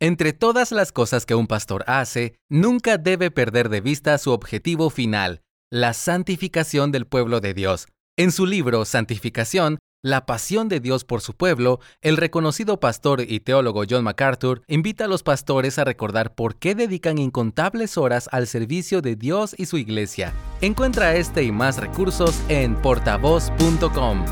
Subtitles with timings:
[0.00, 4.90] Entre todas las cosas que un pastor hace, nunca debe perder de vista su objetivo
[4.90, 7.88] final, la santificación del pueblo de Dios.
[8.18, 13.40] En su libro Santificación, la pasión de Dios por su pueblo, el reconocido pastor y
[13.40, 18.46] teólogo John MacArthur invita a los pastores a recordar por qué dedican incontables horas al
[18.46, 20.34] servicio de Dios y su iglesia.
[20.60, 24.24] Encuentra este y más recursos en portavoz.com.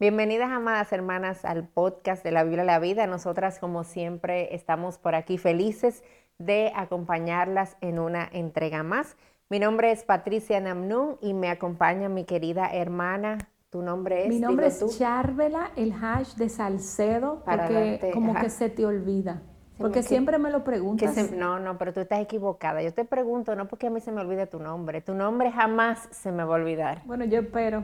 [0.00, 3.06] Bienvenidas, amadas hermanas, al podcast de la Biblia la Vida.
[3.06, 6.02] Nosotras, como siempre, estamos por aquí felices
[6.38, 9.16] de acompañarlas en una entrega más.
[9.48, 13.38] Mi nombre es Patricia Namnun y me acompaña mi querida hermana.
[13.70, 14.28] ¿Tu nombre es?
[14.30, 19.42] Mi nombre es Charvela, el hash de Salcedo, porque como que se te olvida.
[19.78, 21.32] Porque siempre me lo preguntas.
[21.32, 22.80] no, no, pero tú estás equivocada.
[22.82, 25.00] Yo te pregunto, no porque a mí se me olvide tu nombre.
[25.00, 27.02] Tu nombre jamás se me va a olvidar.
[27.04, 27.82] Bueno, yo espero.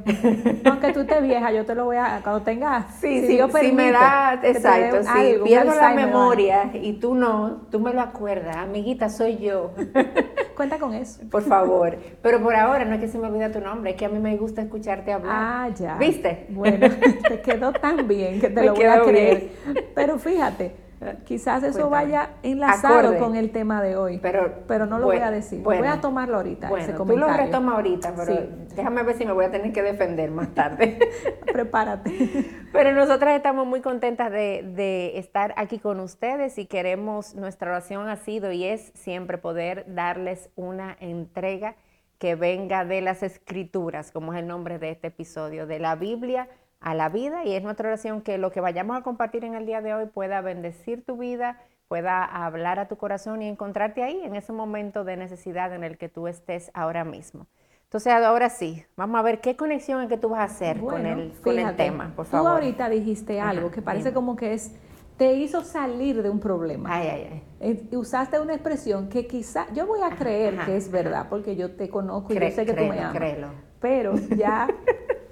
[0.65, 2.21] Aunque tú estés vieja, yo te lo voy a...
[2.23, 2.95] Cuando tengas...
[3.01, 4.41] Sí, sí, si me da...
[4.43, 5.37] Exacto, sí.
[5.45, 8.57] Pierdo la memoria y tú no, tú me lo acuerdas.
[8.57, 9.73] Amiguita, soy yo.
[10.57, 11.23] Cuenta con eso.
[11.31, 11.97] Por favor.
[12.23, 14.19] Pero por ahora no es que se me olvide tu nombre, es que a mí
[14.19, 15.33] me gusta escucharte hablar.
[15.35, 15.97] Ah, ya.
[15.97, 16.47] ¿Viste?
[16.51, 16.87] Bueno,
[17.29, 19.51] te quedó tan bien que te lo voy a creer.
[19.95, 20.80] Pero fíjate
[21.25, 25.31] Quizás eso vaya enlazado con el tema de hoy, pero, pero no lo voy a
[25.31, 25.63] decir.
[25.63, 26.69] voy a tomarlo ahorita.
[26.69, 28.37] Bueno, tú lo retomas ahorita, pero
[28.75, 30.99] déjame ver si me voy a tener que defender más tarde.
[31.53, 32.69] Prepárate.
[32.73, 38.07] Pero nosotras estamos muy contentas de, de estar aquí con ustedes y queremos, nuestra oración
[38.09, 41.77] ha sido y es siempre poder darles una entrega
[42.19, 46.49] que venga de las escrituras, como es el nombre de este episodio, de la Biblia
[46.81, 49.67] a la vida y es nuestra oración que lo que vayamos a compartir en el
[49.67, 54.21] día de hoy pueda bendecir tu vida, pueda hablar a tu corazón y encontrarte ahí
[54.23, 57.47] en ese momento de necesidad en el que tú estés ahora mismo.
[57.85, 61.05] Entonces, ahora sí, vamos a ver qué conexión es que tú vas a hacer con,
[61.05, 61.33] el,
[61.77, 62.47] tema, por favor.
[62.47, 64.73] Tú ahorita dijiste algo que parece como que es,
[65.17, 66.89] te hizo salir de un problema.
[66.95, 67.43] Ay, ay, ay.
[67.59, 71.73] Eh, usaste una expresión que quizá, yo voy a creer que es verdad, porque yo
[71.73, 73.13] te conozco y yo sé que tú me amas.
[73.13, 73.70] Créelo.
[73.81, 74.69] Pero ya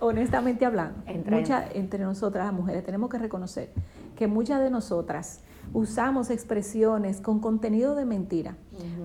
[0.00, 1.44] honestamente hablando, entre,
[1.74, 3.70] entre nosotras las mujeres tenemos que reconocer
[4.16, 5.40] que muchas de nosotras
[5.72, 8.56] usamos expresiones con contenido de mentira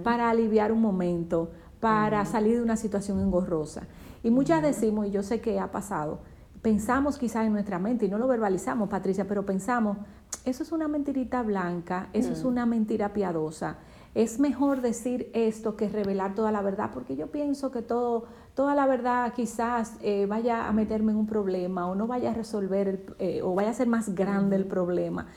[0.03, 3.83] para aliviar un momento, para salir de una situación engorrosa.
[4.23, 6.19] Y muchas decimos, y yo sé que ha pasado,
[6.61, 9.97] pensamos quizás en nuestra mente y no lo verbalizamos, Patricia, pero pensamos,
[10.45, 13.77] eso es una mentirita blanca, eso es una mentira piadosa.
[14.16, 18.25] Es mejor decir esto que revelar toda la verdad, porque yo pienso que todo
[18.56, 22.34] toda la verdad quizás eh, vaya a meterme en un problema o no vaya a
[22.34, 25.28] resolver eh, o vaya a ser más grande el problema.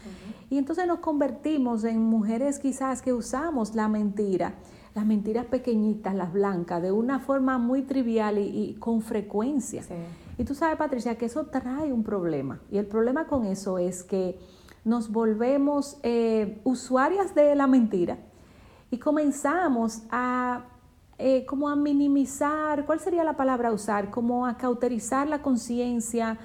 [0.51, 4.55] Y entonces nos convertimos en mujeres quizás que usamos la mentira,
[4.95, 9.83] las mentiras pequeñitas, las blancas, de una forma muy trivial y, con frecuencia.
[10.39, 12.61] Y tú sabes, Patricia, que eso trae un problema.
[12.71, 14.39] Y el problema con eso es que
[14.85, 18.19] nos volvemos eh, usuarias de la mentira
[18.97, 20.65] y comenzamos a
[21.19, 24.11] eh, como a minimizar, ¿cuál sería la palabra a usar?
[24.11, 26.39] Como a cauterizar la conciencia,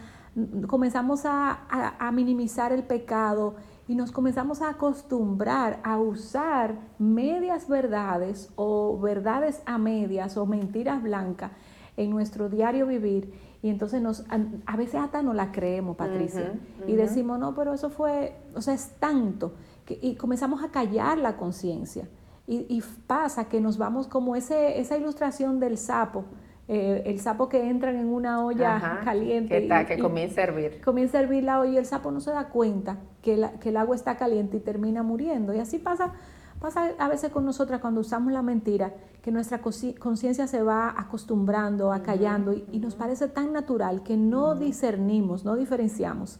[0.67, 3.55] comenzamos a, minimizar el pecado
[3.87, 11.01] y nos comenzamos a acostumbrar a usar medias verdades o verdades a medias o mentiras
[11.01, 11.51] blancas
[11.95, 14.25] en nuestro diario vivir y entonces nos,
[14.65, 16.53] a, veces hasta no la creemos, Patricia,
[16.85, 19.53] y decimos, no, pero eso fue, o sea, es tanto,
[19.85, 22.09] que, y comenzamos a callar la conciencia.
[22.47, 26.25] Y, pasa que nos vamos como ese, esa ilustración del sapo,
[26.67, 29.67] eh, el sapo que entra en una olla caliente.
[29.67, 30.81] Que, que comienza a hervir.
[30.83, 33.77] Comienza a hervir la olla y el sapo no se da cuenta que, que el
[33.77, 35.53] agua está caliente y termina muriendo.
[35.53, 36.13] Y así pasa,
[36.59, 41.93] pasa a veces con nosotras cuando usamos la mentira, que nuestra conciencia se va acostumbrando,
[41.93, 46.39] acallando y, y, nos parece tan natural que no discernimos, no diferenciamos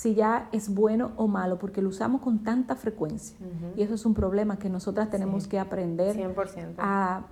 [0.00, 3.36] si ya es bueno o malo, porque lo usamos con tanta frecuencia.
[3.76, 6.16] Y eso es un problema que nosotras tenemos que aprender
[6.78, 7.26] a,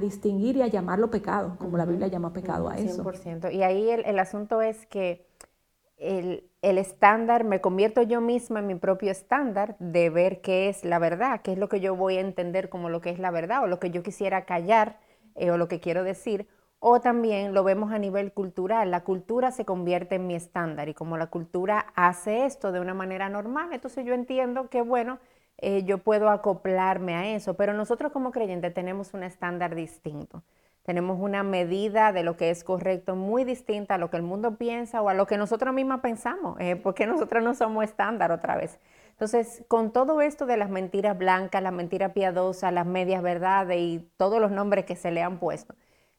[0.00, 3.02] distinguir y a llamarlo pecado, como la Biblia llama pecado a eso.
[3.02, 3.52] 100%.
[3.52, 5.26] Y ahí el, asunto es que
[5.96, 10.84] el, el, estándar, me convierto yo misma en mi propio estándar de ver qué es
[10.84, 13.32] la verdad, qué es lo que yo voy a entender como lo que es la
[13.32, 15.00] verdad o lo que yo quisiera callar
[15.34, 16.46] eh, o lo que quiero decir
[16.86, 18.90] o también lo vemos a nivel cultural.
[18.90, 22.92] La cultura se convierte en mi estándar y como la cultura hace esto de una
[22.92, 25.18] manera normal, entonces yo entiendo que, bueno,
[25.56, 30.42] eh, yo puedo acoplarme a eso, pero nosotros como creyentes tenemos un estándar distinto.
[30.82, 34.56] Tenemos una medida de lo que es correcto muy distinta a lo que el mundo
[34.58, 38.56] piensa o a lo que nosotros mismas pensamos, eh, porque nosotros no somos estándar otra
[38.56, 38.78] vez.
[39.12, 44.06] Entonces, con todo esto de las mentiras blancas, las mentiras piadosas, las medias verdades y
[44.18, 45.74] todos los nombres que se le han puesto,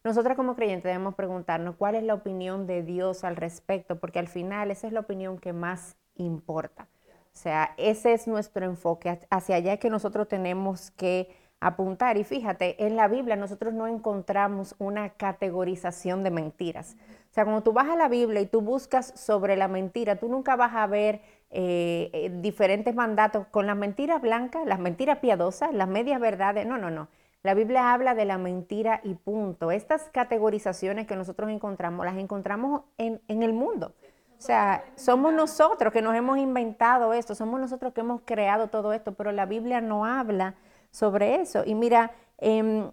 [0.06, 4.28] nosotras como creyentes debemos preguntarnos cuál es la opinión de Dios al respecto, porque al
[4.28, 6.88] final esa es la opinión que más importa.
[7.34, 12.18] O sea, ese es nuestro enfoque, hacia allá que nosotros tenemos que apuntar.
[12.18, 16.96] Y fíjate, en la Biblia nosotros no encontramos una categorización de mentiras.
[17.32, 20.30] O sea, cuando tú vas a la Biblia y tú buscas sobre la mentira, tú
[20.30, 25.74] nunca vas a ver eh, eh, diferentes mandatos con las mentiras blancas, las mentiras piadosas,
[25.74, 26.66] las medias verdades.
[26.68, 27.08] No, no, no.
[27.46, 29.70] La Biblia habla de la mentira y punto.
[29.70, 33.94] Estas categorizaciones que nosotros encontramos, las encontramos en, en el mundo.
[34.36, 38.94] O sea, somos nosotros que nos hemos inventado esto, somos nosotros que hemos creado todo
[38.94, 40.56] esto, pero la Biblia no habla
[40.90, 41.62] sobre eso.
[41.64, 42.90] Y mira, em,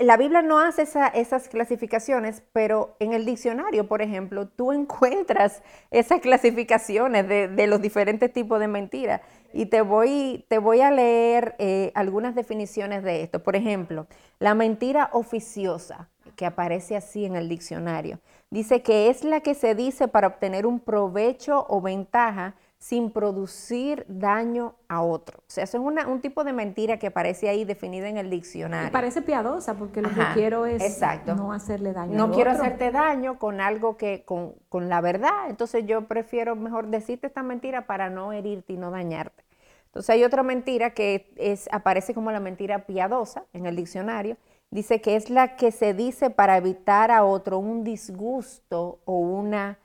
[0.00, 0.84] la Biblia no hace
[1.14, 8.32] esas clasificaciones, pero en el diccionario, por ejemplo, tú encuentras esas clasificaciones de, los diferentes
[8.32, 9.20] tipos de mentiras.
[9.52, 13.42] Y te voy, te voy a leer eh, algunas definiciones de esto.
[13.42, 14.06] Por ejemplo,
[14.38, 19.74] la mentira oficiosa, que aparece así en el diccionario, dice que es la que se
[19.74, 25.38] dice para obtener un provecho o ventaja sin producir daño a otro.
[25.40, 28.92] O sea, eso es un tipo de mentira que aparece ahí definida en el diccionario.
[28.92, 32.16] parece piadosa porque lo que quiero es no hacerle daño.
[32.16, 35.50] No quiero hacerte daño con algo que, con, con, la verdad.
[35.50, 39.44] Entonces yo prefiero mejor decirte esta mentira para no herirte y no dañarte.
[39.86, 44.36] Entonces hay otra mentira que es, aparece como la mentira piadosa en el diccionario.
[44.70, 49.78] Dice que es la que se dice para evitar a otro un disgusto o una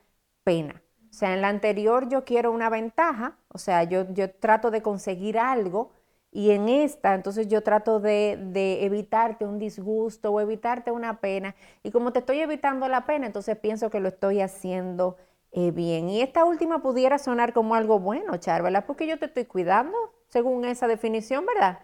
[0.43, 0.82] pena.
[1.13, 4.81] O sea, en la anterior yo quiero una ventaja, o sea, yo, yo trato de
[4.81, 5.91] conseguir algo
[6.31, 11.55] y en esta entonces yo trato de, de, evitarte un disgusto o evitarte una pena.
[11.83, 15.17] Y como te estoy evitando la pena, entonces pienso que lo estoy haciendo
[15.51, 16.09] eh, bien.
[16.09, 18.85] Y esta última pudiera sonar como algo bueno, Char, ¿verdad?
[18.87, 19.95] Porque yo te estoy cuidando,
[20.29, 21.77] según esa definición, ¿verdad?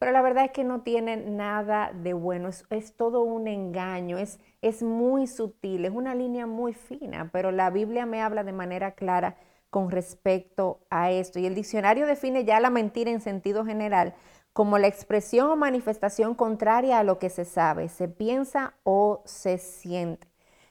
[0.00, 4.40] Pero la verdad es que no tiene nada de bueno, es, todo un engaño, es,
[4.62, 8.92] es muy sutil, es una línea muy fina, pero la Biblia me habla de manera
[8.92, 9.36] clara
[9.68, 11.38] con respecto a esto.
[11.38, 14.14] Y el diccionario define ya la mentira en sentido general
[14.54, 19.58] como la expresión o manifestación contraria a lo que se sabe, se piensa o se
[19.58, 20.28] siente.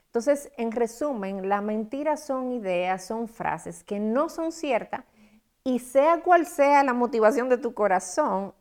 [0.08, 5.06] Entonces, en resumen, la mentira son ideas, son frases que no son ciertas
[5.64, 8.56] y sea cual sea la motivación de tu corazón,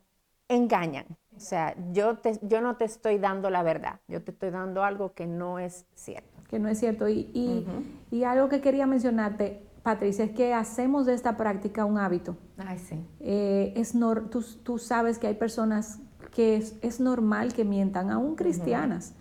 [0.49, 1.05] engañan.
[1.37, 4.83] O sea, yo, te, yo no te estoy dando la verdad, yo te estoy dando
[4.83, 6.41] algo que no es cierto.
[6.49, 7.07] Que no es cierto.
[7.07, 7.65] Y,
[8.11, 12.35] y, algo que quería mencionarte, Patricia, es que hacemos de esta práctica un hábito.
[12.57, 12.99] Ay, sí.
[13.21, 13.93] Eh, es
[14.29, 15.99] tú, tú, sabes que hay personas
[16.31, 19.13] que es, normal que mientan, aún cristianas.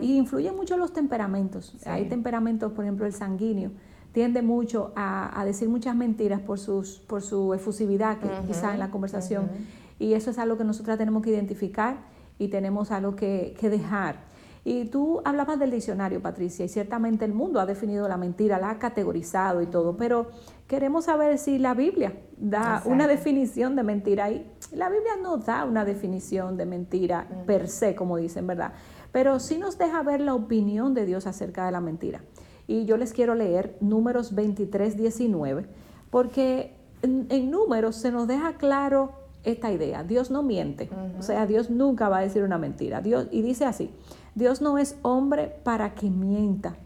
[0.00, 1.76] Y influyen mucho los temperamentos.
[1.84, 3.72] Hay temperamentos, por ejemplo, el sanguíneo
[4.12, 8.90] tiende mucho a, decir muchas mentiras por, sus, por su efusividad, que quizá en la
[8.90, 9.50] conversación.
[9.98, 11.98] Y eso es algo que nosotras tenemos que identificar
[12.38, 14.16] y tenemos algo que, dejar.
[14.64, 18.70] Y tú hablabas del diccionario, Patricia, y ciertamente el mundo ha definido la mentira, la
[18.70, 20.26] ha categorizado y todo, pero
[20.66, 24.30] queremos saber si la Biblia da una definición de mentira.
[24.30, 28.72] Y la Biblia no da una definición de mentira per se, como dicen, ¿verdad?
[29.12, 32.22] Pero sí nos deja ver la opinión de Dios acerca de la mentira.
[32.66, 35.66] Y yo les quiero leer números 23, 19,
[36.10, 40.02] porque en, en números se nos deja claro esta idea.
[40.02, 40.90] Dios no miente.
[41.18, 43.00] O sea, Dios nunca va a decir una mentira.
[43.00, 43.90] Dios, y dice así,
[44.34, 46.76] Dios no es hombre para que mienta.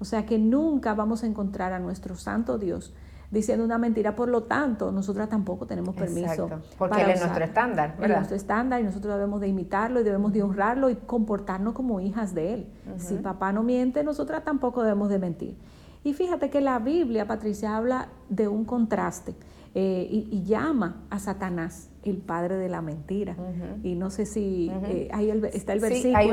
[0.00, 2.92] O sea que nunca vamos a encontrar a nuestro santo Dios
[3.30, 6.48] diciendo una mentira, por lo tanto, nosotras tampoco tenemos permiso.
[6.78, 8.10] porque Él es nuestro estándar, ¿verdad?
[8.10, 12.00] Es nuestro estándar y nosotros debemos de imitarlo y debemos de honrarlo y comportarnos como
[12.00, 12.66] hijas de Él.
[12.96, 15.56] Si papá no miente, nosotras tampoco debemos de mentir.
[16.04, 19.34] Y fíjate que la Biblia, Patricia, habla de un contraste.
[19.74, 23.36] Eh, y, llama a Satanás el padre de la mentira.
[23.82, 26.16] Y no sé si eh, ahí está el versículo.
[26.16, 26.30] hay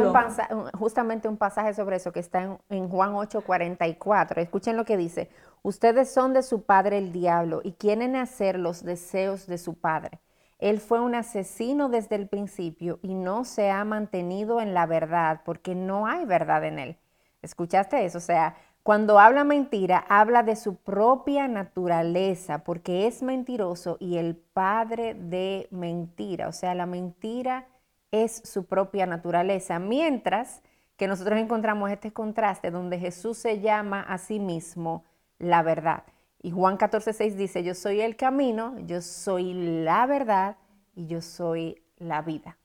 [0.73, 4.37] justamente un pasaje sobre eso que está en, en Juan 8:44.
[4.39, 5.29] Escuchen lo que dice.
[5.63, 10.19] Ustedes son de su padre el diablo y quieren hacer los deseos de su padre.
[10.59, 15.41] Él fue un asesino desde el principio y no se ha mantenido en la verdad
[15.43, 16.97] porque no hay verdad en él.
[17.41, 18.17] ¿Escuchaste eso?
[18.17, 18.55] O sea,
[18.85, 25.67] cuando habla mentira, habla de su propia naturaleza, porque es mentiroso y el padre de
[25.71, 26.47] mentira.
[26.47, 27.65] O sea, la mentira
[28.11, 29.79] es su propia naturaleza.
[29.79, 30.61] Mientras
[30.97, 35.03] que nosotros encontramos este contraste donde Jesús se llama a sí mismo
[35.39, 36.03] la verdad.
[36.43, 40.57] Y Juan 14, 6 dice, yo soy el camino, yo soy la verdad
[40.93, 42.59] y yo soy la vida.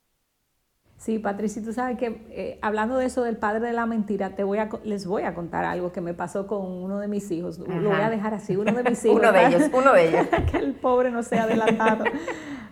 [1.00, 4.44] Sí, Patricia, tú sabes que eh, hablando de eso del padre de la mentira, te
[4.44, 7.58] voy a, les voy a contar algo que me pasó con uno de mis hijos.
[7.58, 9.18] Lo voy a dejar así, uno de mis hijos.
[9.18, 10.26] uno de ellos, uno de ellos.
[10.50, 12.04] que el pobre no sea adelantado.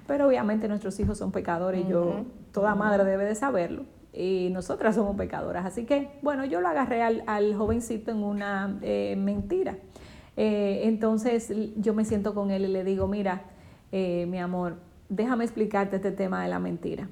[0.07, 3.87] Pero obviamente nuestros hijos son pecadores y yo, toda madre debe de saberlo.
[4.13, 5.65] y nosotras somos pecadoras.
[5.65, 9.79] Así que, bueno, yo lo agarré al, jovencito en una eh, mentira.
[10.37, 13.45] Eh, entonces yo me siento con él y le digo, mira,
[13.91, 14.77] eh, mi amor,
[15.09, 17.09] déjame explicarte este tema de la mentira.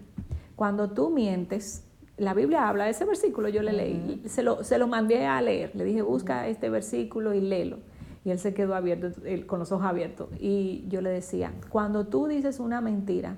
[0.56, 1.84] Cuando tú mientes,
[2.16, 5.40] la Biblia habla de ese versículo, yo le leí, se, lo, se lo mandé a
[5.42, 7.78] leer, le dije, busca este versículo y léelo.
[8.24, 10.28] Y él se quedó abierto, con los ojos abiertos.
[10.40, 13.36] Y yo le decía, cuando tú dices una mentira,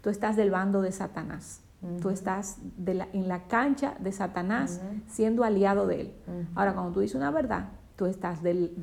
[0.00, 1.62] tú estás del bando de Satanás.
[2.00, 6.12] Tú estás en la cancha de Satanás siendo aliado de él.
[6.54, 8.76] Ahora, cuando tú dices una verdad, tú estás del,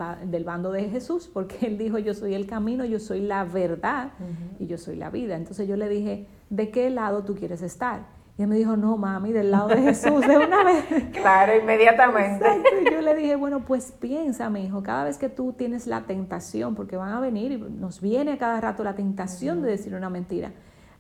[0.46, 4.12] bando de Jesús, porque él dijo, yo soy el camino, yo soy la verdad
[4.60, 5.38] y yo soy la vida.
[5.38, 8.14] Entonces yo le dije, ¿de qué lado tú quieres estar?
[8.38, 10.84] Y él me dijo, no, mami, del lado de Jesús, de una vez.
[11.14, 12.46] claro, inmediatamente.
[12.82, 16.02] Y yo le dije, bueno, pues piensa, mi hijo, cada vez que tú tienes la
[16.02, 19.96] tentación, porque van a venir y nos viene a cada rato la tentación de decir
[19.96, 20.52] una mentira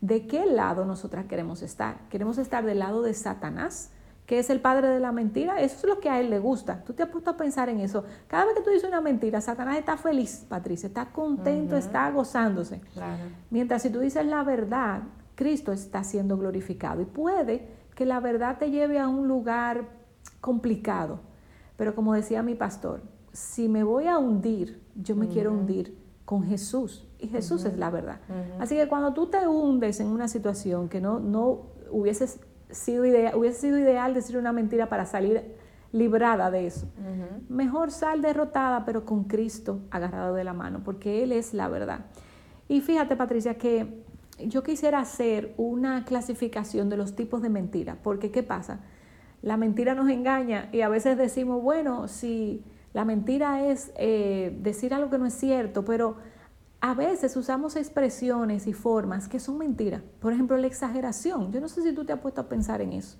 [0.01, 1.97] ¿De qué lado nosotras queremos estar?
[2.09, 3.91] ¿Queremos estar del lado de Satanás?
[4.27, 6.83] que es el padre de la mentira, eso es lo que a él le gusta.
[6.83, 8.05] Tú te has puesto a pensar en eso.
[8.27, 12.81] Cada vez que tú dices una mentira, Satanás está feliz, Patricia, está contento, está gozándose.
[13.51, 15.03] Mientras si tú dices la verdad,
[15.35, 17.01] Cristo está siendo glorificado.
[17.01, 19.85] Y puede que la verdad te lleve a un lugar
[20.41, 21.19] complicado.
[21.77, 23.01] Pero como decía mi pastor,
[23.31, 27.07] si me voy a hundir, yo me quiero hundir con Jesús.
[27.19, 28.19] Y Jesús es la verdad.
[28.59, 32.39] Así que cuando tú te hundes en una situación que no, no hubieses
[32.69, 35.55] sido ideal, hubiese sido ideal decir una mentira para salir
[35.91, 36.87] librada de eso.
[37.49, 42.05] Mejor sal derrotada, pero con Cristo agarrado de la mano, porque Él es la verdad.
[42.67, 44.04] Y fíjate, Patricia, que
[44.39, 48.79] yo quisiera hacer una clasificación de los tipos de mentira, porque ¿qué pasa?
[49.41, 52.63] La mentira nos engaña y a veces decimos, bueno, si
[52.93, 56.17] la mentira es eh, decir algo que no es cierto, pero
[56.81, 60.01] a veces usamos expresiones y formas que son mentiras.
[60.19, 61.51] Por ejemplo, la exageración.
[61.51, 63.17] Yo no sé si tú te has puesto a pensar en eso.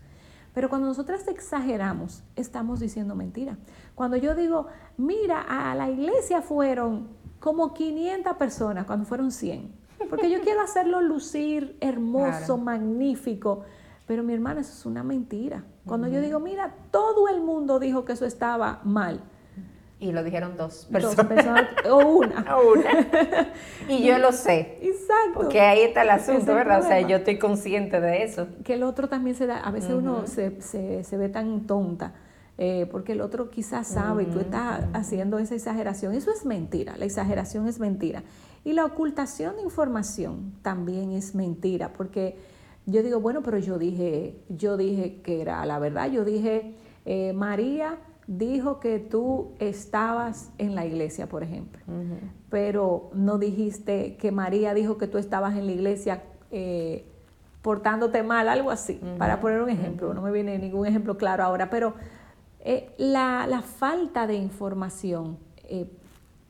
[0.54, 3.58] Pero cuando nosotras exageramos, estamos diciendo mentira.
[3.94, 4.68] Cuando yo digo,
[4.98, 9.85] mira, a la iglesia fueron como 500 personas, cuando fueron 100.
[10.10, 13.64] Porque yo quiero hacerlo lucir hermoso, magnífico.
[14.08, 15.64] Pero mi hermana, eso es una mentira.
[15.86, 19.22] Cuando yo digo, mira, todo el mundo dijo que eso estaba mal.
[20.00, 21.70] Y lo dijeron dos personas.
[21.90, 22.46] o una.
[22.58, 23.54] o una.
[23.88, 24.80] Y yo lo sé.
[24.82, 25.34] Exacto.
[25.36, 26.80] Porque ahí está el asunto, ¿verdad?
[26.80, 28.48] O sea, yo estoy consciente de eso.
[28.64, 32.14] Que el otro también se da, a veces uno se, se, ve tan tonta.
[32.58, 36.14] Eh, porque el otro quizás sabe y tú estás haciendo esa exageración.
[36.14, 38.24] Eso es mentira, la exageración es mentira.
[38.66, 42.38] Y la ocultación de información también es mentira, porque
[42.86, 47.32] yo digo, bueno, pero yo dije, yo dije que era la verdad, yo dije, eh,
[47.34, 51.80] María dijo que tú estabas en la iglesia, por ejemplo,
[52.50, 57.06] pero no dijiste que María dijo que tú estabas en la iglesia eh,
[57.62, 61.70] portándote mal, algo así, para poner un ejemplo, no me viene ningún ejemplo claro ahora,
[61.70, 61.94] pero
[62.68, 65.88] eh, la, falta de información eh,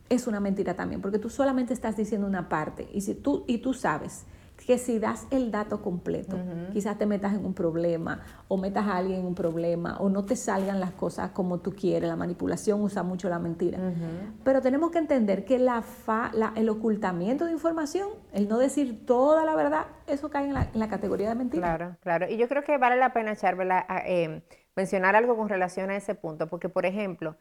[0.10, 3.60] es una mentira también, porque tú solamente estás diciendo una parte y, si tú, y
[3.60, 4.26] tú sabes
[4.66, 6.38] que si das el dato completo,
[6.72, 10.24] quizás te metas en un problema o metas a alguien en un problema o no
[10.26, 12.08] te salgan las cosas como tú quieres.
[12.08, 13.80] La manipulación usa mucho la mentira.
[14.44, 15.84] Pero tenemos que entender que la,
[16.56, 21.30] el ocultamiento de información, el no decir toda la verdad, eso cae en la, categoría
[21.30, 21.76] de mentira.
[21.76, 22.30] Claro, claro.
[22.30, 24.42] Y yo creo que vale la pena, Charvela, eh,
[24.76, 27.36] mencionar algo con relación a ese punto, porque por ejemplo,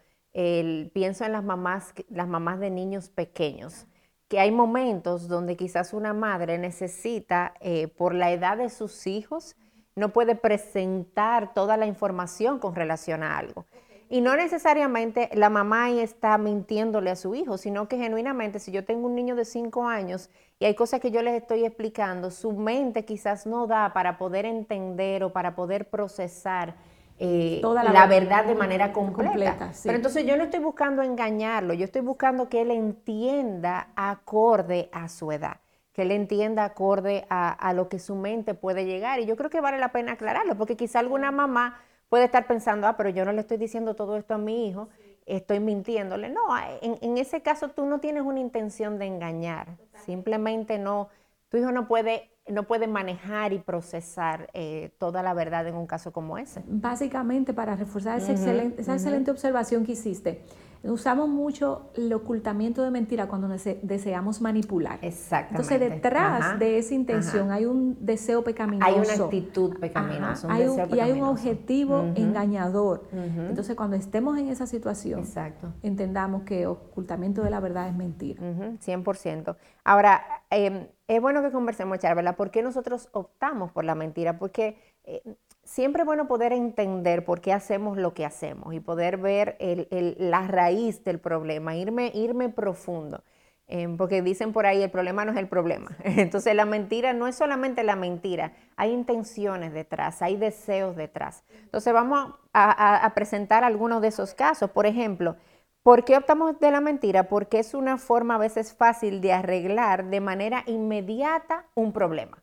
[0.93, 3.87] pienso en las mamás, las mamás de niños pequeños
[4.29, 9.57] que hay momentos donde quizás una madre necesita, eh, por la edad de sus hijos,
[9.97, 13.67] no puede presentar toda la información con relación a algo.
[14.09, 18.71] Y no necesariamente la mamá ahí está mintiéndole a su hijo, sino que genuinamente si
[18.71, 22.31] yo tengo un niño de 5 años y hay cosas que yo les estoy explicando,
[22.31, 26.77] su mente quizás no da para poder entender o para poder procesar
[27.19, 29.71] eh, Toda la, verdad de manera completa.
[29.83, 35.09] Pero entonces yo no estoy buscando engañarlo, yo estoy buscando que él entienda acorde a
[35.09, 35.59] su edad,
[35.93, 39.21] que él entienda acorde a, lo que su mente puede llegar.
[39.21, 42.89] Y yo creo que vale la pena aclararlo, porque quizá alguna mamá puede estar pensando,
[42.89, 44.89] ah, pero yo no le estoy diciendo todo esto a mi hijo,
[45.25, 46.31] estoy mintiéndole.
[46.31, 46.41] No,
[46.83, 49.69] en, en ese caso tú no tienes una intención de engañar,
[50.05, 51.11] simplemente no,
[51.55, 55.87] tu hijo no puede no puede manejar y procesar eh, toda la verdad en un
[55.87, 56.63] caso como ese.
[56.67, 60.43] Básicamente, para reforzar esa, excelente, esa excelente observación que hiciste,
[60.85, 63.49] usamos mucho el ocultamiento de mentira cuando
[63.83, 64.99] deseamos manipular.
[65.03, 65.75] Exactamente.
[65.75, 68.87] Entonces, detrás de esa intención hay un deseo pecaminoso.
[68.87, 70.53] Hay una actitud pecaminosa.
[70.53, 73.09] hay y hay un objetivo engañador.
[73.13, 75.73] Entonces, cuando estemos en esa situación, Exacto.
[75.83, 78.43] entendamos que ocultamiento de la verdad es mentira.
[78.43, 79.57] 100%.
[79.85, 82.37] Ahora, eh, es bueno que conversemos, Char, ¿verdad?
[82.37, 84.39] ¿Por qué nosotros optamos por la mentira?
[84.39, 85.23] Porque eh,
[85.65, 89.57] siempre es bueno poder entender por qué hacemos lo que hacemos y poder ver
[89.91, 93.23] la raíz del problema, irme, irme profundo.
[93.67, 95.91] Em, porque dicen por ahí, el problema no es el problema.
[96.05, 101.45] Entonces la mentira no es solamente la mentira, hay intenciones detrás, hay deseos detrás.
[101.63, 104.71] Entonces vamos a, presentar algunos de esos casos.
[104.71, 105.37] Por ejemplo,
[105.83, 107.29] ¿por qué optamos de la mentira?
[107.29, 112.43] Porque es una forma a veces fácil de arreglar de manera inmediata un problema.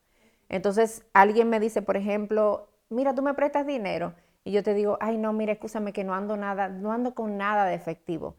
[0.49, 4.13] Entonces alguien me dice, por ejemplo, mira, tú me prestas dinero.
[4.43, 7.37] Y yo te digo, ay, no, mira, escúchame que no ando nada, no ando con
[7.37, 8.35] nada de efectivo.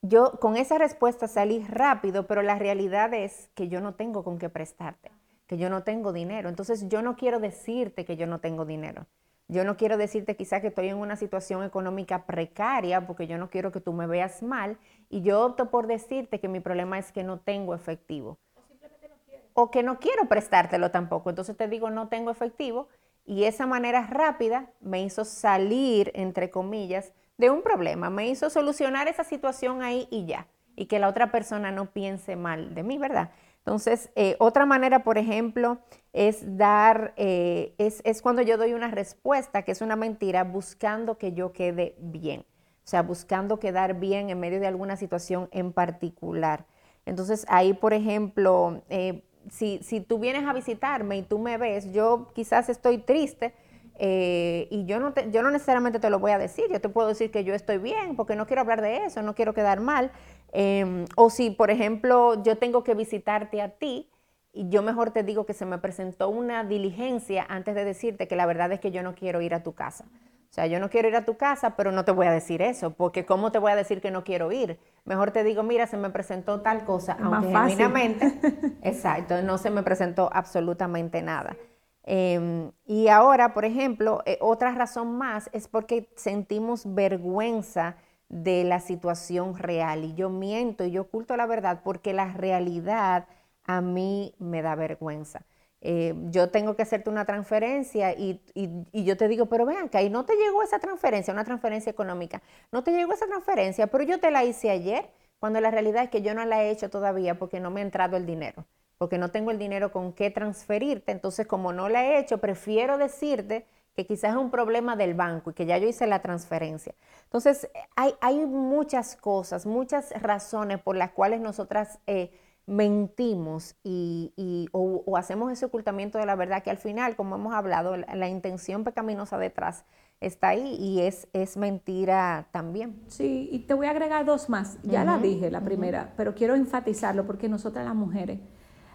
[0.00, 4.38] Yo con esa respuesta salí rápido, pero la realidad es que yo no tengo con
[4.38, 5.12] qué prestarte,
[5.46, 6.48] que yo no tengo dinero.
[6.48, 9.06] Entonces yo no quiero decirte que yo no tengo dinero.
[9.48, 13.50] Yo no quiero decirte quizá que estoy en una situación económica precaria porque yo no
[13.50, 14.78] quiero que tú me veas mal
[15.10, 18.38] y yo opto por decirte que mi problema es que no tengo efectivo.
[18.56, 19.44] O simplemente no quiero.
[19.52, 21.28] O que no quiero prestártelo tampoco.
[21.28, 22.88] Entonces te digo no tengo efectivo
[23.24, 29.08] y esa manera rápida me hizo salir, entre comillas, de un problema, me hizo solucionar
[29.08, 32.98] esa situación ahí y ya, y que la otra persona no piense mal de mí,
[32.98, 33.30] ¿verdad?
[33.58, 35.78] Entonces, eh, otra manera, por ejemplo,
[36.12, 41.16] es dar, eh, es, es, cuando yo doy una respuesta que es una mentira buscando
[41.16, 45.72] que yo quede bien, o sea, buscando quedar bien en medio de alguna situación en
[45.72, 46.66] particular.
[47.06, 51.92] Entonces, ahí, por ejemplo, eh, si, si tú vienes a visitarme y tú me ves,
[51.92, 53.54] yo quizás estoy triste,
[53.98, 57.08] eh, y yo no, yo no necesariamente te lo voy a decir, yo te puedo
[57.08, 60.10] decir que yo estoy bien porque no quiero hablar de eso, no quiero quedar mal.
[60.52, 64.10] Em, o si, por ejemplo, yo tengo que visitarte a ti
[64.52, 68.36] y yo mejor te digo que se me presentó una diligencia antes de decirte que
[68.36, 70.04] la verdad es que yo no quiero ir a tu casa.
[70.52, 72.60] O sea, yo no quiero ir a tu casa, pero no te voy a decir
[72.60, 74.78] eso, porque ¿cómo te voy a decir que no quiero ir?
[75.06, 78.38] Mejor te digo, mira, se me presentó tal cosa, aunque genuinamente,
[78.82, 81.56] exacto, no se me presentó absolutamente nada.
[82.02, 87.96] Em, y ahora, por ejemplo, eh, otra razón más es porque sentimos vergüenza
[88.28, 93.26] de la situación real y yo miento y yo oculto la verdad porque la realidad
[93.64, 95.46] a mí me da vergüenza.
[95.82, 99.98] Eh, yo tengo que hacerte una transferencia y, y, yo te digo, pero vean que
[99.98, 102.40] ahí no te llegó esa transferencia, una transferencia económica,
[102.70, 106.10] no te llegó esa transferencia, pero yo te la hice ayer, cuando la realidad es
[106.10, 108.64] que yo no la he hecho todavía porque no me ha entrado el dinero
[109.02, 111.10] porque no tengo el dinero con qué transferirte.
[111.10, 113.66] Entonces, como no la he hecho, prefiero decirte
[113.96, 116.94] que quizás es un problema del banco y que ya yo hice la transferencia.
[117.24, 122.30] Entonces, hay, hay muchas cosas, muchas razones por las cuales nosotras eh,
[122.66, 127.96] mentimos y, o, hacemos ese ocultamiento de la verdad que al final, como hemos hablado,
[127.96, 129.84] la, intención pecaminosa detrás
[130.20, 133.02] está ahí y es, es mentira también.
[133.08, 134.78] Sí, y te voy a agregar dos más.
[134.82, 138.38] Ya la dije, la primera, pero quiero enfatizarlo porque nosotras las mujeres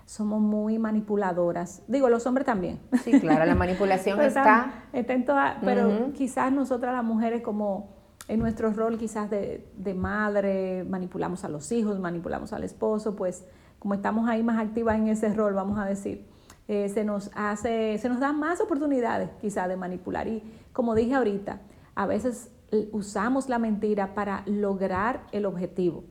[0.05, 1.83] somos muy manipuladoras.
[1.87, 2.79] Digo, los hombres también.
[3.03, 4.85] Sí, claro, la manipulación está...
[4.93, 7.96] Está en toda, pero quizás nosotras las mujeres como
[8.27, 13.45] en nuestro rol quizás de, madre, manipulamos a los hijos, manipulamos al esposo, pues
[13.79, 16.25] como estamos ahí más activas en ese rol, vamos a decir,
[16.67, 20.27] eh, se nos hace, se nos dan más oportunidades quizás de manipular.
[20.27, 21.61] Y como dije ahorita,
[21.95, 22.51] a veces
[22.91, 26.03] usamos la mentira para lograr el objetivo.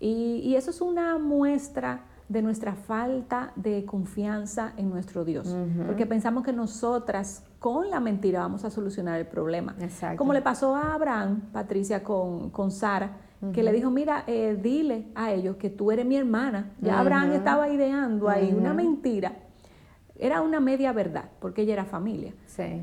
[0.00, 5.54] Y, y eso es una muestra de nuestra falta de confianza en nuestro Dios,
[5.86, 9.76] porque pensamos que nosotras con la mentira vamos a solucionar el problema.
[10.16, 13.18] Como le pasó a Abraham, Patricia, con, con Sara,
[13.52, 16.70] que le dijo, mira, eh, dile a ellos que tú eres mi hermana.
[16.80, 19.34] Ya Abraham estaba ideando ahí una mentira.
[20.18, 22.32] Era una media verdad, porque ella era familia,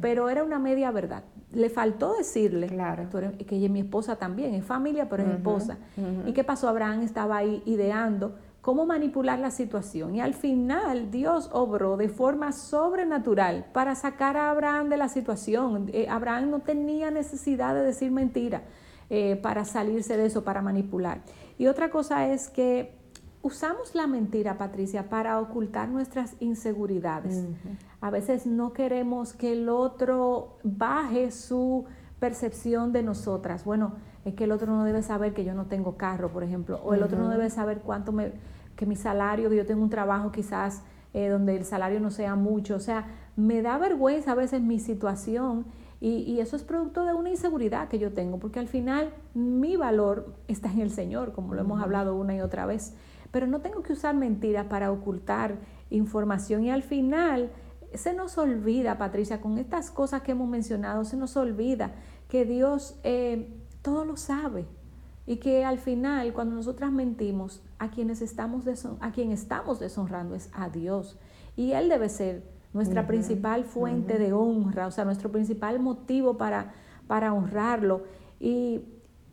[0.02, 1.24] pero era una media verdad.
[1.54, 3.10] Le faltó decirle claro.
[3.48, 5.78] que ella es mi esposa también, es familia, pero es esposa.
[6.28, 6.68] ¿Y qué pasó?
[6.68, 8.36] Abraham estaba ahí ideando
[8.70, 10.14] cómo manipular la situación.
[10.14, 15.90] Y al final Dios obró de forma sobrenatural para sacar a Abraham de la situación.
[15.92, 18.62] Eh, Abraham no tenía necesidad de decir mentira
[19.10, 21.24] eh, para salirse de eso, para manipular.
[21.58, 22.94] Y otra cosa es que
[23.42, 27.48] usamos la mentira, Patricia, para ocultar nuestras inseguridades.
[28.02, 31.86] A veces no queremos que el otro baje su
[32.20, 33.66] percepción de nosotras.
[33.66, 33.94] Bueno,
[34.26, 36.94] es que el otro no debe saber que yo no tengo carro, por ejemplo, o
[36.94, 38.34] el otro no debe saber cuánto me,
[38.80, 42.36] que mi salario, que yo tengo un trabajo quizás eh, donde el salario no sea
[42.36, 45.66] mucho, o sea, me da vergüenza a veces mi situación
[46.00, 49.76] y, y, eso es producto de una inseguridad que yo tengo, porque al final mi
[49.76, 52.94] valor está en el Señor, como lo hemos hablado una y otra vez,
[53.32, 55.58] pero no tengo que usar mentiras para ocultar
[55.90, 57.52] información y al final
[57.94, 61.96] se nos olvida, Patricia, con estas cosas que hemos mencionado, se nos olvida
[62.30, 64.68] que Dios eh, todo lo sabe
[65.30, 68.66] y que al final cuando nosotras mentimos a quienes estamos
[69.00, 71.20] a quien estamos deshonrando es a Dios
[71.56, 72.42] y él debe ser
[72.74, 76.74] nuestra principal fuente de honra, o sea, nuestro principal motivo para,
[77.06, 78.06] para honrarlo.
[78.40, 78.82] Y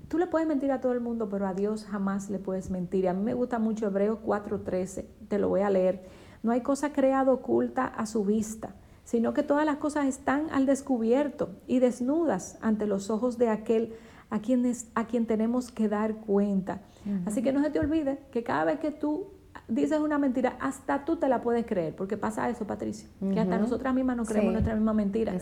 [0.08, 3.08] tú le puedes mentir a todo el mundo, pero a Dios jamás le puedes mentir.
[3.08, 6.04] A mí me gusta mucho Hebreos 4:13, te lo voy a leer.
[6.42, 10.66] No hay cosa creada oculta a su vista, sino que todas las cosas están al
[10.66, 13.94] descubierto y desnudas ante los ojos de aquel
[14.30, 16.80] a quien, a quien tenemos que dar cuenta.
[17.24, 19.36] Así que no se te olvide que cada vez que tú
[19.68, 23.58] dices una mentira, hasta tú te la puedes creer, porque pasa eso, Patricia, que hasta
[23.58, 25.34] nosotras mismas no creemos nuestra misma mentira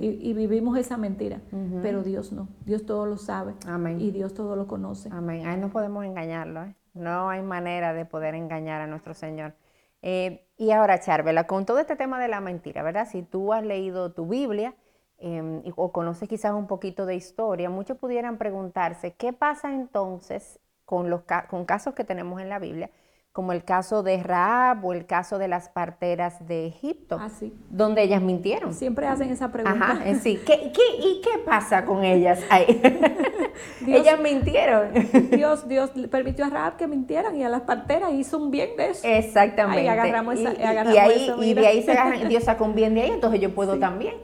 [0.00, 1.40] Y, vivimos esa mentira,
[1.82, 3.54] pero Dios no, Dios todo lo sabe
[3.98, 5.08] y Dios todo lo conoce.
[5.12, 6.74] Amén, ahí no podemos engañarlo, ¿eh?
[6.94, 9.54] no hay manera de poder engañar a nuestro Señor.
[10.02, 13.08] Eh, y ahora, Charvela, con todo este tema de la mentira, ¿verdad?
[13.10, 14.74] Si tú has leído tu Biblia
[15.22, 21.08] em, o conoces quizás un poquito de historia, muchos pudieran preguntarse, ¿qué pasa entonces con,
[21.08, 22.90] los, con casos que tenemos en la Biblia?
[23.32, 27.30] como el caso de Raab o el caso de las parteras de Egipto, ah,
[27.70, 28.74] donde ellas mintieron.
[28.74, 29.92] Siempre hacen esa pregunta.
[29.92, 30.38] Ajá, eh, sí.
[30.44, 32.82] ¿Qué, y qué pasa con ellas ahí?
[33.86, 34.90] ellas mintieron.
[35.30, 38.90] Dios, Dios permitió a Raab que mintieran y a las parteras hizo un bien de
[38.90, 39.08] eso.
[39.08, 39.80] Exactamente.
[39.80, 43.02] Ahí agarramos esa, y, ahí, y de ahí se agarran, Dios sacó un bien de
[43.02, 44.14] ahí, entonces yo puedo también.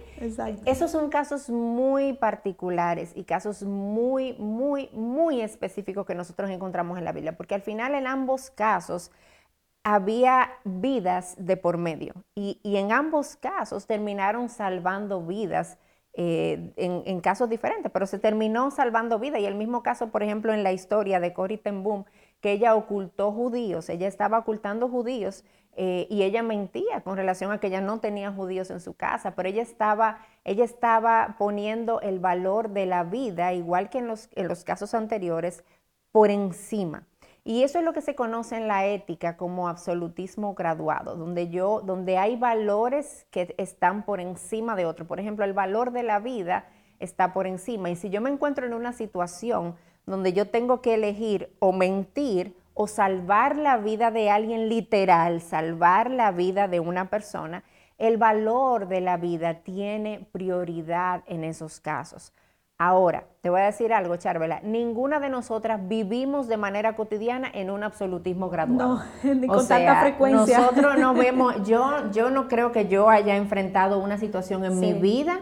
[0.64, 7.04] Esos son casos muy particulares y casos muy, muy, muy específicos que nosotros encontramos en
[7.04, 9.10] la Biblia, porque al final en ambos casos
[9.84, 15.78] había vidas de por medio y, en ambos casos terminaron salvando vidas.
[16.20, 19.40] Eh, en, casos diferentes, pero se terminó salvando vidas.
[19.40, 22.06] Y el mismo caso, por ejemplo, en la historia de Cory Ten Boom,
[22.40, 25.44] que ella ocultó judíos, ella estaba ocultando judíos
[25.80, 29.36] eh, y ella mentía con relación a que ella no tenía judíos en su casa,
[29.36, 34.28] pero ella estaba, ella estaba poniendo el valor de la vida, igual que en los,
[34.34, 35.62] en los casos anteriores,
[36.10, 37.04] por encima.
[37.44, 41.80] Y eso es lo que se conoce en la ética como absolutismo graduado, donde yo,
[41.80, 45.06] donde hay valores que están por encima de otros.
[45.06, 46.66] Por ejemplo, el valor de la vida
[46.98, 47.88] está por encima.
[47.88, 52.56] Y si yo me encuentro en una situación donde yo tengo que elegir o mentir
[52.80, 57.64] o salvar la vida de alguien literal, salvar la vida de una persona,
[57.98, 62.32] el valor de la vida tiene prioridad en esos casos.
[62.78, 67.70] Ahora, te voy a decir algo, Charvela, ninguna de nosotras vivimos de manera cotidiana en
[67.70, 69.02] un absolutismo graduado.
[69.24, 70.60] No, ni con tanta frecuencia.
[70.60, 74.92] Nosotros no vemos, yo, yo no creo que yo haya enfrentado una situación en mi
[74.92, 75.40] vida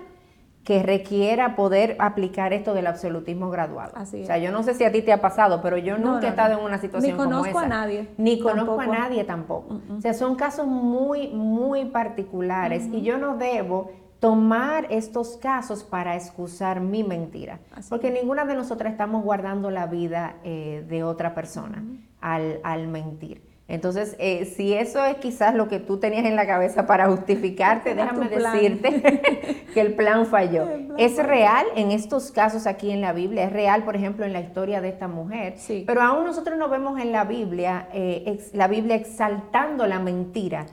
[0.66, 3.92] que requiera poder aplicar esto del absolutismo graduado.
[3.94, 6.26] Así O sea, yo no sé si a ti te ha pasado, pero yo nunca
[6.26, 7.36] he estado en una situación como esa.
[7.36, 8.08] Ni conozco a nadie.
[8.18, 9.80] Ni conozco a nadie tampoco.
[9.96, 16.16] O sea, son casos muy, muy particulares y yo no debo tomar estos casos para
[16.16, 17.60] excusar mi mentira.
[17.88, 21.84] Porque ninguna de nosotras estamos guardando la vida eh, de otra persona
[22.20, 23.45] al, al mentir.
[23.68, 27.96] Entonces, eh, si eso es quizás lo que tú tenías en la cabeza para justificarte,
[27.96, 30.68] déjame decirte que el plan falló.
[30.98, 34.40] es real en estos casos aquí en la Biblia, es real, por ejemplo, en la
[34.40, 35.82] historia de esta mujer, sí.
[35.84, 40.66] pero aún nosotros no vemos en la Biblia, eh, la Biblia exaltando la mentira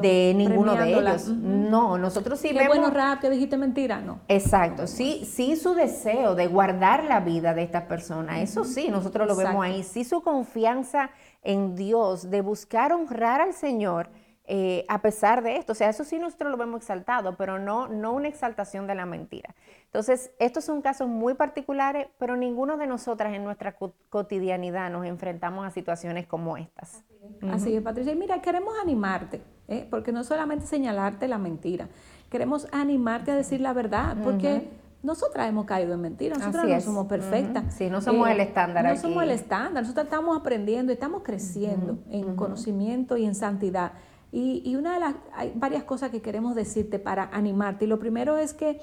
[0.00, 1.28] de ninguno de ellos.
[1.28, 2.78] No, nosotros sí Qué vemos...
[2.78, 4.20] bueno, rap, que dijiste mentira, no.
[4.26, 9.28] Exacto, sí, sí su deseo de guardar la vida de esta persona, eso sí, nosotros
[9.28, 11.10] lo vemos ahí, sí su confianza
[11.48, 14.10] en Dios, de buscar honrar al Señor
[14.44, 15.72] eh, a pesar de esto.
[15.72, 19.06] O sea, eso sí nosotros lo vemos exaltado, pero no, no una exaltación de la
[19.06, 19.54] mentira.
[19.86, 23.76] Entonces, estos son casos muy particulares, pero ninguno de nosotras en nuestra
[24.10, 27.02] cotidianidad nos enfrentamos a situaciones como estas.
[27.50, 28.12] Así es, Patricia.
[28.12, 29.86] Y mira, queremos animarte, ¿eh?
[29.88, 31.88] porque no solamente señalarte la mentira,
[32.28, 34.68] queremos animarte a decir la verdad, porque
[35.02, 37.74] nosotras hemos caído en mentiras, nosotras no somos perfectas.
[37.74, 38.84] Sí, no somos el estándar.
[38.84, 43.92] No somos el estándar, nosotros estamos aprendiendo, estamos creciendo en conocimiento y en santidad.
[44.30, 47.86] Y, una de las, hay varias cosas que queremos decirte para animarte.
[47.86, 48.80] Y lo primero es que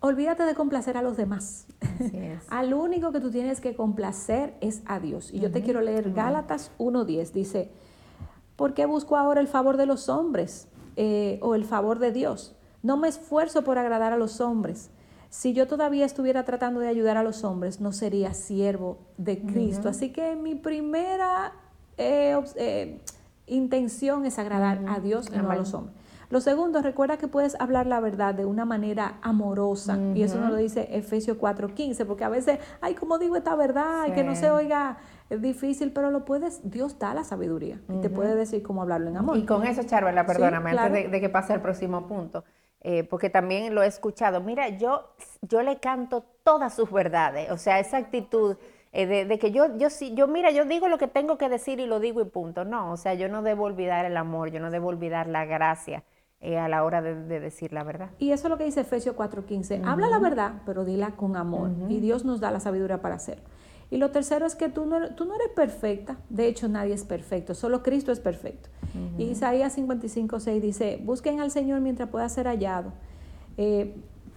[0.00, 1.66] olvídate de complacer a los demás.
[2.48, 5.32] Al único que tú tienes que complacer es a Dios.
[5.32, 7.32] Y yo te quiero leer Gálatas 1.10.
[7.32, 7.70] Dice,
[8.56, 12.54] ¿por qué busco ahora el favor de los hombres eh, o el favor de Dios?
[12.82, 14.90] No me esfuerzo por agradar a los hombres
[15.32, 19.88] si yo todavía estuviera tratando de ayudar a los hombres, no sería siervo de Cristo.
[19.88, 21.54] Así que mi primera
[21.96, 23.00] eh, eh,
[23.46, 25.96] intención es agradar a Dios y no a los hombres.
[26.28, 29.98] Lo segundo, recuerda que puedes hablar la verdad de una manera amorosa.
[30.14, 34.08] Y eso nos lo dice Efesios 4:15, porque a veces, ay, como digo esta verdad?
[34.08, 34.98] Y que no se oiga
[35.30, 39.08] es difícil, pero lo puedes, Dios da la sabiduría y te puede decir cómo hablarlo
[39.08, 39.38] en amor.
[39.38, 42.44] Y con eso, Charvela, perdóname, antes de, que pase al próximo punto.
[42.84, 44.40] Eh, porque también lo he escuchado.
[44.40, 45.08] Mira, yo,
[45.42, 48.56] yo le canto todas sus verdades, o sea, esa actitud
[48.92, 51.80] eh, de, que yo, yo sí, yo mira, yo digo lo que tengo que decir
[51.80, 52.64] y lo digo y punto.
[52.64, 56.04] No, o sea, yo no debo olvidar el amor, yo no debo olvidar la gracia
[56.40, 58.10] eh, a la hora de, decir la verdad.
[58.18, 59.82] Y eso es lo que dice Efesios 4:15.
[59.86, 61.70] Habla la verdad, pero dila con amor.
[61.88, 63.44] Y Dios nos da la sabiduría para hacerlo.
[63.92, 66.16] Y lo tercero es que tú no, tú no eres perfecta.
[66.30, 67.54] De hecho, nadie es perfecto.
[67.54, 68.70] Solo Cristo es perfecto.
[69.18, 72.94] Y Isaías 55:6 dice, busquen al Señor mientras pueda ser hallado.
[73.58, 73.94] Eh,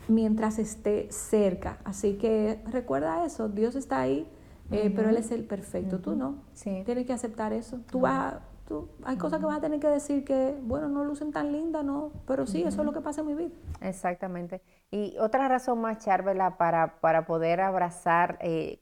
[0.09, 1.77] mientras esté cerca.
[1.85, 4.27] Así que recuerda eso, Dios está ahí,
[4.71, 6.35] eh, pero Él es el perfecto, tú no.
[6.83, 7.79] Tienes que aceptar eso.
[7.89, 8.35] Tú vas
[9.03, 12.11] hay cosas que vas a tener que decir que, bueno, no lucen tan lindas, ¿no?
[12.25, 13.51] Pero sí, eso es lo que pasa en mi vida.
[13.81, 14.61] Exactamente.
[14.91, 18.79] Y otra razón más, Charvela, para, para poder abrazar, eh,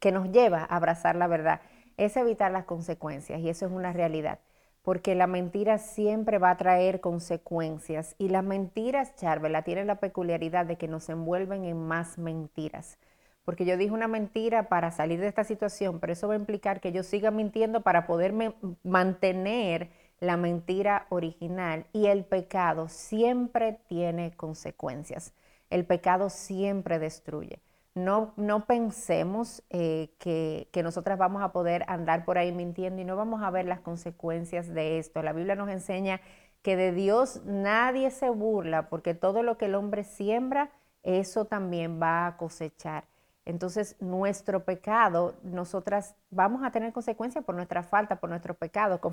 [0.00, 1.60] que nos lleva a abrazar la verdad,
[1.96, 3.40] es evitar las consecuencias.
[3.40, 4.38] Y eso es una realidad.
[4.82, 8.14] Porque la mentira siempre va a traer consecuencias.
[8.18, 12.98] Y las mentiras, Charvela, tienen la peculiaridad de que nos envuelven en más mentiras
[13.44, 16.80] porque yo dije una mentira para salir de esta situación, pero eso va a implicar
[16.80, 19.90] que yo siga mintiendo para poderme mantener
[20.22, 21.84] la mentira original.
[21.92, 25.34] Y el pecado siempre tiene consecuencias.
[25.68, 27.60] El pecado siempre destruye.
[27.94, 33.04] No, no pensemos eh, que, que nosotras vamos a poder andar por ahí mintiendo y
[33.04, 35.22] no vamos a ver las consecuencias de esto.
[35.22, 36.20] La Biblia nos enseña
[36.62, 40.70] que de Dios nadie se burla, porque todo lo que el hombre siembra,
[41.02, 43.04] eso también va a cosechar.
[43.44, 49.12] Entonces, nuestro pecado, nosotras vamos a tener consecuencias por nuestra falta, por nuestro pecado, con,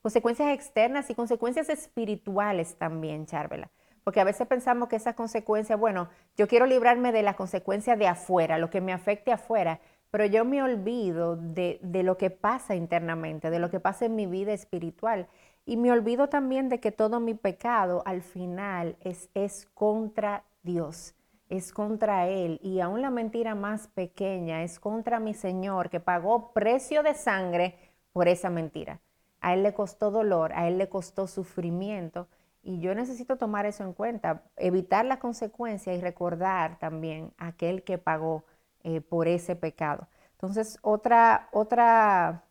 [0.00, 3.68] consecuencias externas y consecuencias espirituales también, Charvela.
[4.04, 8.06] Porque a veces pensamos que esas consecuencias, bueno, yo quiero librarme de las consecuencias de
[8.06, 12.76] afuera, lo que me afecte afuera, pero yo me olvido de, de lo que pasa
[12.76, 15.26] internamente, de lo que pasa en mi vida espiritual.
[15.66, 21.14] Y me olvido también de que todo mi pecado al final es, es contra Dios
[21.48, 26.52] es contra Él y aún la mentira más pequeña es contra mi Señor que pagó
[26.52, 27.76] precio de sangre
[28.12, 29.00] por esa mentira.
[29.40, 32.28] A Él le costó dolor, a Él le costó sufrimiento
[32.62, 37.82] y yo necesito tomar eso en cuenta, evitar la consecuencia y recordar también a aquel
[37.82, 38.44] que pagó
[38.82, 40.08] eh, por ese pecado.
[40.32, 42.44] Entonces, otra, otra,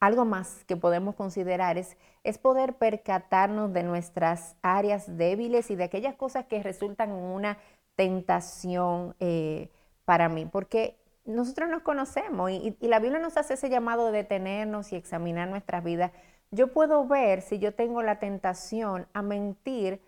[0.00, 5.84] algo más que podemos considerar es, es poder percatarnos de nuestras áreas débiles y de
[5.84, 7.58] aquellas cosas que resultan en una
[7.96, 9.70] tentación eh,
[10.04, 14.92] para mí, porque nosotros nos conocemos y, la Biblia nos hace ese llamado de detenernos
[14.92, 16.12] y examinar nuestras vidas.
[16.50, 20.00] Yo puedo ver si yo tengo la tentación a mentir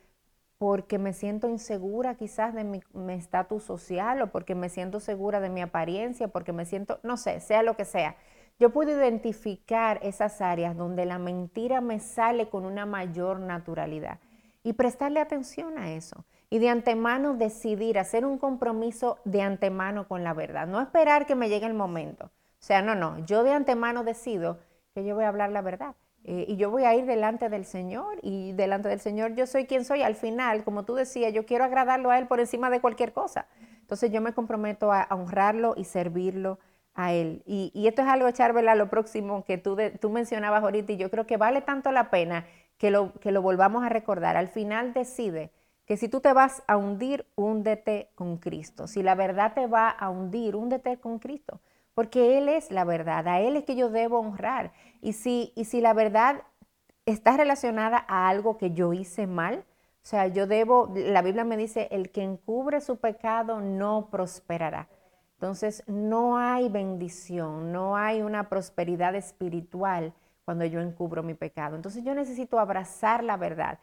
[0.59, 2.81] porque me siento insegura quizás de mi
[3.13, 7.41] estatus social o porque me siento segura de mi apariencia, porque me siento, no sé,
[7.41, 8.17] sea lo que sea.
[8.59, 14.19] Yo puedo identificar esas áreas donde la mentira me sale con una mayor naturalidad
[14.63, 20.25] y prestarle atención a eso y de antemano decidir, hacer un compromiso de antemano con
[20.25, 22.27] la verdad, no esperar que me llegue el momento.
[22.27, 24.59] O sea, no, no, yo de antemano decido
[24.95, 25.95] que yo voy a hablar la verdad.
[26.29, 29.67] Eh, y yo voy a ir delante del Señor y delante del Señor yo soy
[29.67, 30.03] quien soy.
[30.03, 33.47] Al final, como tú decías, yo quiero agradarlo a Él por encima de cualquier cosa.
[33.81, 36.59] Entonces yo me comprometo a, honrarlo y servirlo
[36.95, 37.45] a Él.
[37.47, 41.27] Y, esto es algo, Charvela, lo próximo que tú, tú mencionabas ahorita y yo creo
[41.27, 42.45] que vale tanto la pena
[42.79, 44.37] que lo, que lo volvamos a recordar.
[44.37, 45.53] Al final decide
[45.87, 48.89] que si tú te vas a hundir, húndete con Cristo.
[48.89, 51.61] Si la verdad te va a hundir, húndete con Cristo.
[51.95, 54.73] Porque Él es la verdad, a Él es que yo debo honrar.
[55.01, 56.43] Y si, y si la verdad
[57.07, 59.65] está relacionada a algo que yo hice mal,
[60.03, 64.89] o sea, yo debo, la Biblia me dice, el que encubre su pecado no prosperará.
[65.35, 70.13] Entonces, no hay bendición, no hay una prosperidad espiritual
[70.45, 71.77] cuando yo encubro mi pecado.
[71.77, 73.79] Entonces, yo necesito abrazar la verdad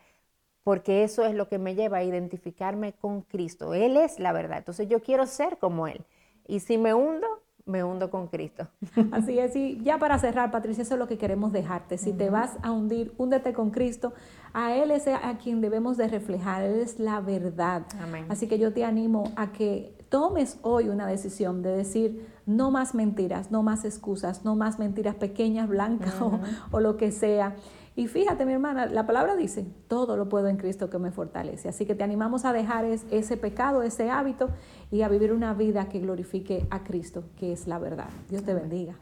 [0.63, 3.73] porque eso es lo que me lleva a identificarme con Cristo.
[3.73, 6.06] Él es la verdad, entonces yo quiero ser como Él.
[6.47, 7.28] Y si me hundo,
[7.65, 8.67] me hundo con Cristo.
[9.12, 11.97] Así es, y ya para cerrar, Patricia, eso es lo que queremos dejarte.
[11.97, 14.13] Si te vas a hundir, húndete con Cristo.
[14.54, 17.84] A Él es a quien debemos de reflejar, Él es la verdad.
[18.30, 22.93] Así que yo te animo a que tomes hoy una decisión de decir, no más
[22.93, 26.39] mentiras, no más excusas, no más mentiras pequeñas, blancas o,
[26.71, 27.56] o lo que sea.
[27.95, 31.69] Y fíjate, mi hermana, la palabra dice, todo lo puedo en Cristo que me fortalece.
[31.69, 34.49] Así que te animamos a dejar ese pecado, ese hábito
[34.91, 38.10] y a vivir una vida que glorifique a Cristo, que es la verdad.
[38.29, 38.95] Dios te bendiga.